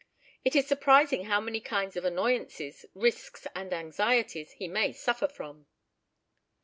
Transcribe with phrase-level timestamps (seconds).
[0.43, 5.67] It is surprising how many kinds of annoyances, risks and anxieties, he may suffer from."